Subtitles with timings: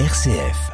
[0.00, 0.72] RCF.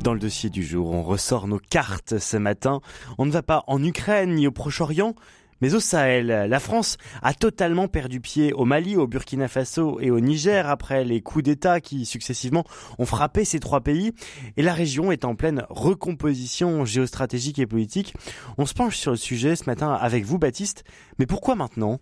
[0.00, 2.80] Dans le dossier du jour, on ressort nos cartes ce matin.
[3.18, 5.16] On ne va pas en Ukraine ni au Proche-Orient,
[5.60, 10.12] mais au Sahel, la France a totalement perdu pied au Mali, au Burkina Faso et
[10.12, 12.62] au Niger après les coups d'État qui successivement
[13.00, 14.12] ont frappé ces trois pays.
[14.56, 18.14] Et la région est en pleine recomposition géostratégique et politique.
[18.58, 20.84] On se penche sur le sujet ce matin avec vous, Baptiste.
[21.18, 21.98] Mais pourquoi maintenant?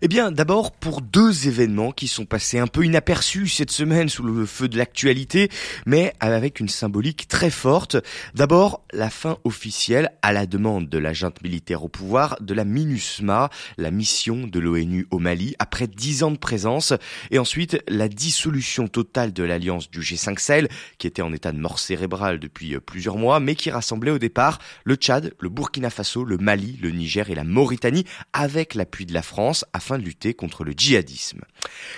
[0.00, 4.22] Eh bien, d'abord pour deux événements qui sont passés un peu inaperçus cette semaine sous
[4.22, 5.50] le feu de l'actualité,
[5.86, 7.96] mais avec une symbolique très forte.
[8.34, 12.64] D'abord, la fin officielle, à la demande de la junte militaire au pouvoir, de la
[12.64, 16.92] MINUSMA, la mission de l'ONU au Mali, après dix ans de présence,
[17.30, 20.68] et ensuite la dissolution totale de l'alliance du G5 Sahel,
[20.98, 24.58] qui était en état de mort cérébrale depuis plusieurs mois, mais qui rassemblait au départ
[24.84, 29.14] le Tchad, le Burkina Faso, le Mali, le Niger et la Mauritanie, avec l'appui de
[29.14, 31.42] la France afin de lutter contre le djihadisme.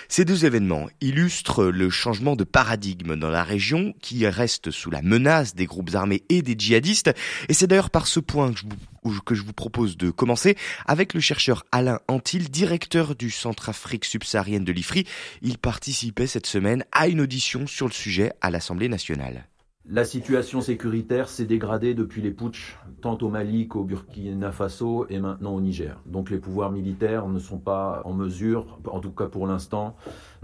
[0.09, 5.03] Ces deux événements illustrent le changement de paradigme dans la région qui reste sous la
[5.03, 7.13] menace des groupes armés et des djihadistes.
[7.49, 11.65] Et c'est d'ailleurs par ce point que je, vous, propose de commencer avec le chercheur
[11.73, 15.07] Alain Antil, directeur du Centre Afrique subsaharienne de l'IFRI.
[15.43, 19.47] Il participait cette semaine à une audition sur le sujet à l'Assemblée nationale.
[19.87, 25.19] La situation sécuritaire s'est dégradée depuis les putschs, tant au Mali qu'au Burkina Faso et
[25.19, 26.01] maintenant au Niger.
[26.07, 29.95] Donc les pouvoirs militaires ne sont pas en mesure, en tout cas pour l'instant,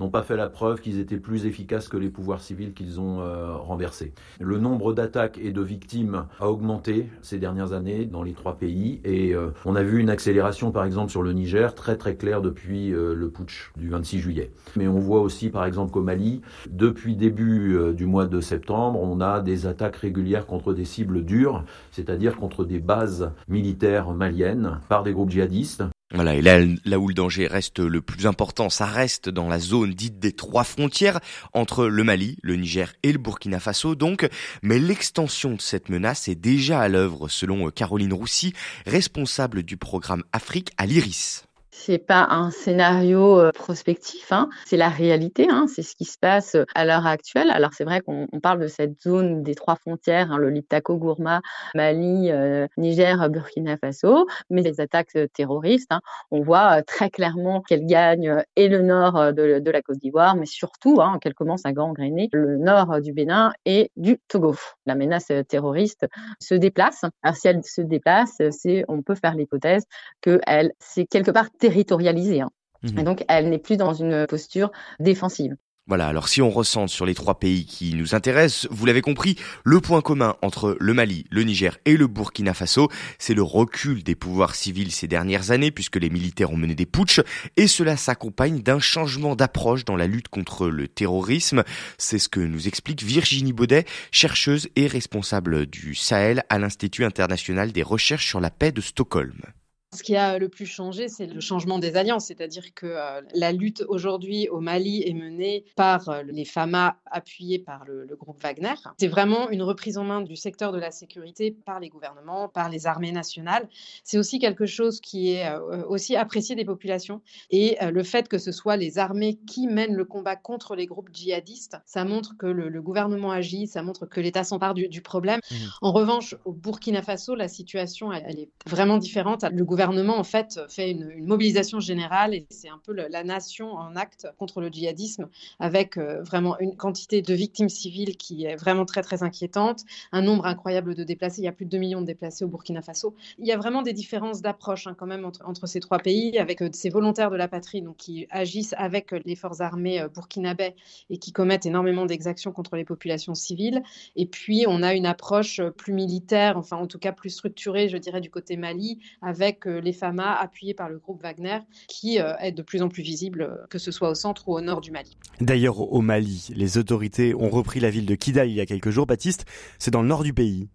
[0.01, 3.21] n'ont pas fait la preuve qu'ils étaient plus efficaces que les pouvoirs civils qu'ils ont
[3.21, 4.13] euh, renversés.
[4.41, 9.01] Le nombre d'attaques et de victimes a augmenté ces dernières années dans les trois pays
[9.05, 12.41] et euh, on a vu une accélération par exemple sur le Niger très très claire
[12.41, 14.51] depuis euh, le putsch du 26 juillet.
[14.75, 19.21] Mais on voit aussi par exemple qu'au Mali, depuis début du mois de septembre, on
[19.21, 25.03] a des attaques régulières contre des cibles dures, c'est-à-dire contre des bases militaires maliennes par
[25.03, 25.85] des groupes djihadistes.
[26.13, 29.61] Voilà, et là, là où le danger reste le plus important, ça reste dans la
[29.61, 31.21] zone dite des trois frontières
[31.53, 34.29] entre le Mali, le Niger et le Burkina Faso donc,
[34.63, 38.55] mais l'extension de cette menace est déjà à l'œuvre selon Caroline Roussy,
[38.87, 44.49] responsable du programme Afrique à l'IRIS c'est pas un scénario euh, prospectif, hein.
[44.65, 45.67] c'est la réalité, hein.
[45.69, 47.51] c'est ce qui se passe euh, à l'heure actuelle.
[47.51, 51.41] Alors c'est vrai qu'on parle de cette zone des trois frontières, hein, le Liptako Gourma,
[51.75, 55.93] Mali, euh, Niger, Burkina Faso, mais les attaques terroristes,
[56.31, 61.01] on voit très clairement qu'elles gagnent et le nord de, la Côte d'Ivoire, mais surtout
[61.21, 64.57] qu'elles commencent à gangréner le nord du Bénin et du Togo.
[64.87, 66.07] La menace terroriste
[66.41, 67.05] se déplace.
[67.23, 69.85] Alors si elle se déplace, c'est on peut faire l'hypothèse
[70.21, 72.41] qu'elle c'est quelque part territorialisée.
[72.41, 72.51] Hein.
[72.83, 72.99] Mhm.
[72.99, 75.57] Et donc, elle n'est plus dans une posture défensive.
[75.91, 79.35] Voilà, alors si on ressent sur les trois pays qui nous intéressent, vous l'avez compris,
[79.65, 82.89] le point commun entre le Mali, le Niger et le Burkina Faso,
[83.19, 86.87] c'est le recul des pouvoirs civils ces dernières années puisque les militaires ont mené des
[86.87, 87.23] putschs
[87.57, 91.65] et cela s'accompagne d'un changement d'approche dans la lutte contre le terrorisme.
[91.99, 97.73] C'est ce que nous explique Virginie Baudet, chercheuse et responsable du Sahel à l'Institut international
[97.73, 99.43] des recherches sur la paix de Stockholm.
[99.93, 103.51] Ce qui a le plus changé, c'est le changement des alliances, c'est-à-dire que euh, la
[103.51, 108.75] lutte aujourd'hui au Mali est menée par euh, les FAMA appuyés par le, groupe Wagner.
[108.99, 112.69] C'est vraiment une reprise en main du secteur de la sécurité par les gouvernements, par
[112.69, 113.69] les armées nationales.
[114.05, 117.21] C'est aussi quelque chose qui est euh, aussi apprécié des populations.
[117.51, 121.09] Et le fait que ce soit les armées qui mènent le combat contre les groupes
[121.13, 125.41] djihadistes, ça montre que le, gouvernement agit, ça montre que l'État s'empare du, du, problème.
[125.51, 125.55] Mmh.
[125.83, 129.45] En revanche, au Burkina Faso, la situation, elle, elle est vraiment différente.
[129.51, 133.73] Le gouvernement gouvernement, en fait, fait une, mobilisation générale et c'est un peu la nation
[133.73, 138.57] en acte contre le djihadisme avec euh, vraiment une quantité de victimes civiles qui est
[138.57, 141.41] vraiment très, très inquiétante, un nombre incroyable de déplacés.
[141.41, 143.15] Il y a plus de 2 millions de déplacés au Burkina Faso.
[143.39, 146.61] Il y a vraiment des différences d'approche hein, quand même entre, ces trois pays avec
[146.61, 150.75] euh, ces volontaires de la patrie donc, qui agissent avec les forces armées euh, burkinabais
[151.09, 153.83] et qui commettent énormément d'exactions contre les populations civiles.
[154.15, 157.97] Et puis, on a une approche plus militaire, enfin en tout cas plus structurée, je
[157.97, 161.59] dirais, du côté Mali, avec les FAMA appuyés par le groupe Wagner
[161.89, 164.61] qui euh, est de plus en plus visible, que ce soit au centre ou au
[164.61, 165.17] nord du Mali.
[165.41, 168.91] D'ailleurs, au Mali, les autorités ont repris la ville de Kidal il y a quelques
[168.91, 169.07] jours.
[169.07, 169.47] Baptiste,
[169.79, 170.69] c'est dans le nord du pays.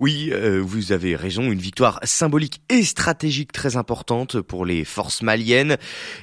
[0.00, 5.22] Oui, euh, vous avez raison, une victoire symbolique et stratégique très importante pour les forces
[5.22, 5.76] maliennes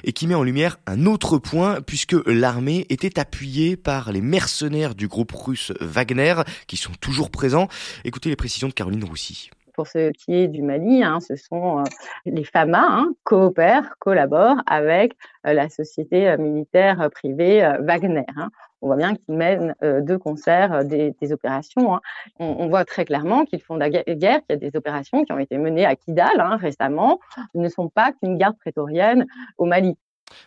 [0.04, 4.94] et qui met en lumière un autre point puisque l'armée était appuyée par les mercenaires
[4.94, 6.36] du groupe russe Wagner
[6.66, 7.68] qui sont toujours présents.
[8.04, 11.80] Écoutez les précisions de Caroline Roussy pour ce qui est du Mali, hein, ce sont
[11.80, 11.84] euh,
[12.24, 15.12] les FAMA hein, coopèrent, collaborent avec
[15.46, 18.24] euh, la société euh, militaire privée Wagner.
[18.36, 18.48] Hein.
[18.80, 21.98] On voit bien qu'ils mènent de concert des, opérations.
[22.38, 25.32] On, on, voit très clairement qu'ils font la guerre, qu'il y a des opérations qui
[25.32, 27.18] ont été menées à Kidal récemment,
[27.54, 29.26] ne sont pas qu'une garde prétorienne
[29.56, 29.96] au Mali.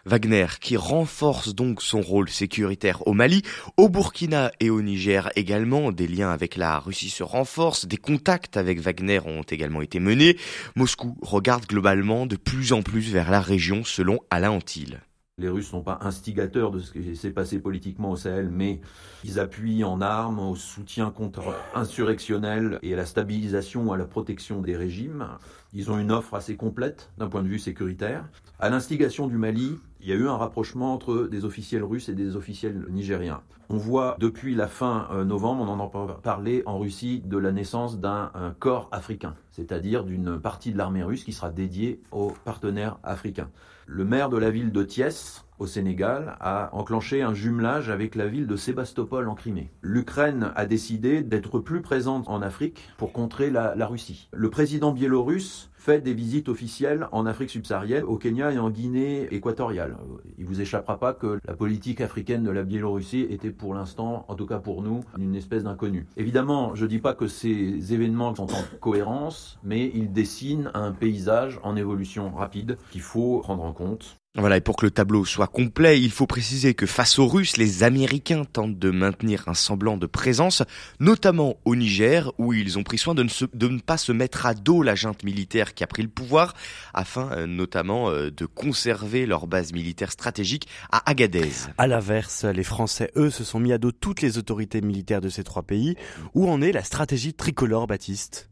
[0.06, 3.44] Wagner qui renforce donc son rôle sécuritaire au Mali,
[3.78, 8.58] au Burkina et au Niger également, des liens avec la Russie se renforcent, des contacts
[8.58, 10.38] avec Wagner ont également été menés.
[10.76, 15.00] Moscou regarde globalement de plus en plus vers la région selon Alain Antil.
[15.40, 18.82] Les Russes ne sont pas instigateurs de ce qui s'est passé politiquement au Sahel, mais
[19.24, 24.76] ils appuient en armes au soutien contre-insurrectionnel et à la stabilisation à la protection des
[24.76, 25.28] régimes.
[25.74, 28.26] Ils ont une offre assez complète d'un point de vue sécuritaire.
[28.60, 32.14] À l'instigation du Mali, il y a eu un rapprochement entre des officiels russes et
[32.14, 33.42] des officiels nigériens.
[33.70, 37.52] On voit depuis la fin euh, novembre, on en a parlé en Russie, de la
[37.52, 42.98] naissance d'un corps africain, c'est-à-dire d'une partie de l'armée russe qui sera dédiée aux partenaires
[43.04, 43.50] africains.
[43.86, 48.28] Le maire de la ville de Thiès, au Sénégal, a enclenché un jumelage avec la
[48.28, 49.70] ville de Sébastopol en Crimée.
[49.82, 54.30] L'Ukraine a décidé d'être plus présente en Afrique pour contrer la, Russie.
[54.34, 59.28] Le président biélorusse fait des visites officielles en Afrique subsaharienne, au Kenya et en Guinée
[59.34, 59.96] équatoriale.
[60.38, 64.36] Il vous échappera pas que la politique africaine de la Biélorussie était pour l'instant, en
[64.36, 66.06] tout cas pour nous, une espèce d'inconnu.
[66.18, 71.60] Évidemment, je dis pas que ces événements sont en cohérence, mais ils dessinent un paysage
[71.64, 74.19] en évolution rapide qu'il faut prendre en compte.
[74.36, 77.58] Voilà, et pour que le tableau soit complet, il faut préciser que face aux Russes,
[77.58, 80.62] les Américains tentent de maintenir un semblant de présence,
[81.00, 84.84] notamment au Niger, où ils ont pris soin de ne, pas se mettre à dos
[84.84, 86.54] la junte militaire qui a pris le pouvoir,
[86.94, 91.50] afin euh, notamment euh, de conserver leur base militaire stratégique à Agadez.
[91.80, 95.30] À l'inverse, les Français, eux, se sont mis à dos toutes les autorités militaires de
[95.30, 95.96] ces trois pays.
[96.36, 98.49] Où en est la stratégie tricolore, Baptiste?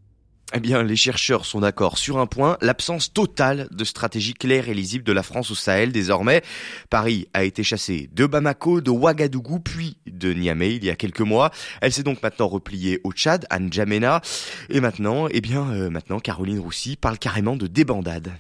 [0.54, 4.74] Eh bien, les chercheurs sont d'accord sur un point, l'absence totale de stratégie claire et
[4.74, 6.42] lisible de la France au Sahel désormais.
[6.90, 11.20] Paris a été chassée de Bamako, de Ouagadougou, puis de Niamey il y a quelques
[11.22, 11.52] mois.
[11.82, 14.22] Elle s'est donc maintenant repliée au Tchad, à N'Djamena.
[14.70, 18.32] Et maintenant, eh bien, euh, maintenant, Caroline Roussy parle carrément de débandade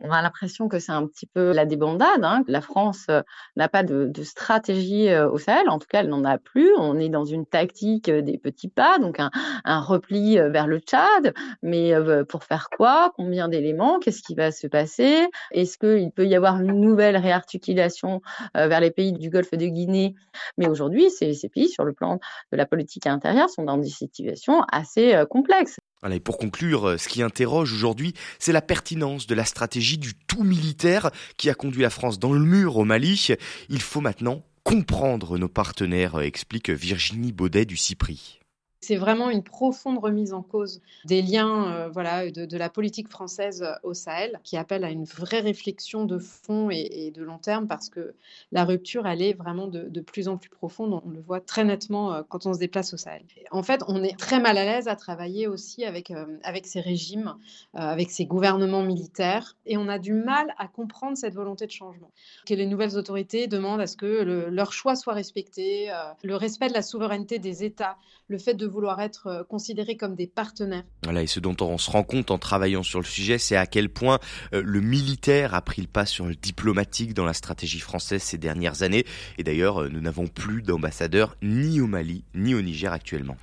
[0.00, 2.22] on a l'impression que c'est un petit peu la débandade.
[2.22, 2.44] Hein.
[2.46, 3.22] La France euh,
[3.56, 6.72] n'a pas de, stratégie euh, au Sahel, en tout cas, elle n'en a plus.
[6.76, 11.34] On est dans une tactique euh, des petits pas, donc un, repli vers le Tchad.
[11.62, 11.92] Mais
[12.28, 13.12] pour faire quoi?
[13.16, 13.98] Combien d'éléments?
[13.98, 15.26] Qu'est-ce qui va se passer?
[15.52, 18.20] Est-ce qu'il peut y avoir une nouvelle réarticulation
[18.54, 20.14] vers les pays du Golfe de Guinée?
[20.56, 22.18] Mais aujourd'hui, ces, ces pays, sur le plan
[22.52, 25.78] de la politique intérieure, sont dans des situations assez complexes.
[26.10, 30.44] Et pour conclure, ce qui interroge aujourd'hui, c'est la pertinence de la stratégie du tout
[30.44, 33.28] militaire qui a conduit la France dans le mur au Mali.
[33.68, 38.38] Il faut maintenant comprendre nos partenaires, explique Virginie Baudet du CIPRI.
[38.80, 43.66] C'est vraiment une profonde remise en cause des liens euh, voilà, de, la politique française
[43.82, 47.88] au Sahel qui appelle à une vraie réflexion de fond et, de long terme parce
[47.88, 48.14] que
[48.52, 51.00] la rupture, elle est vraiment de, plus en plus profonde.
[51.04, 53.22] On le voit très nettement euh, quand on se déplace au Sahel.
[53.50, 56.80] En fait, on est très mal à l'aise à travailler aussi avec, euh, avec ces
[56.80, 57.34] régimes,
[57.74, 62.10] avec ces gouvernements militaires et on a du mal à comprendre cette volonté de changement.
[62.46, 65.90] Que les nouvelles autorités demandent à ce que leur choix soit respecté,
[66.22, 67.96] le respect de la souveraineté des États,
[68.28, 70.84] le fait de vouloir être euh, considérés comme des partenaires.
[71.04, 73.66] Voilà, et ce dont on se rend compte en travaillant sur le sujet, c'est à
[73.66, 74.18] quel point
[74.52, 78.38] euh, le militaire a pris le pas sur le diplomatique dans la stratégie française ces
[78.38, 79.06] dernières années.
[79.38, 83.38] Et d'ailleurs, euh, nous n'avons plus d'ambassadeurs ni au Mali ni au Niger actuellement.